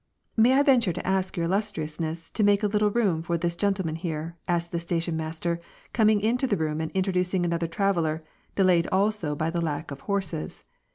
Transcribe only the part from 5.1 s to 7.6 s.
master, coming into the room and introducing